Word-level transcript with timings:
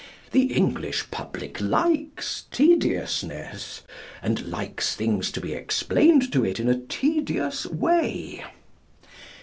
The 0.31 0.51
English 0.51 1.11
public 1.11 1.61
likes 1.61 2.45
tediousness, 2.49 3.83
and 4.23 4.47
likes 4.47 4.95
things 4.95 5.31
to 5.31 5.39
be 5.39 5.53
explained 5.53 6.33
to 6.33 6.43
it 6.43 6.59
in 6.59 6.67
a 6.69 6.79
tedious 6.79 7.67
way. 7.67 8.43